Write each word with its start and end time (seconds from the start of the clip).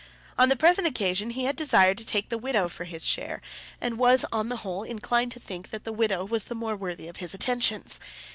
On 0.35 0.49
the 0.49 0.55
present 0.55 0.87
occasion 0.87 1.29
he 1.29 1.43
had 1.43 1.55
desired 1.55 1.95
to 1.99 2.05
take 2.07 2.29
the 2.29 2.37
widow 2.39 2.67
for 2.67 2.85
his 2.85 3.05
share, 3.05 3.39
and 3.79 3.99
was, 3.99 4.23
upon 4.23 4.49
the 4.49 4.55
whole, 4.65 4.81
inclined 4.81 5.31
to 5.33 5.39
think 5.39 5.69
that 5.69 5.83
the 5.83 5.93
widow 5.93 6.25
was 6.25 6.45
the 6.45 6.55
more 6.55 6.75
worthy 6.75 7.07
of 7.07 7.17
his 7.17 7.35
attentions. 7.35 7.99